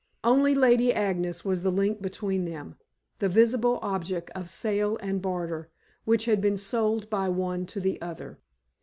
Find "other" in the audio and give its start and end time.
8.01-8.39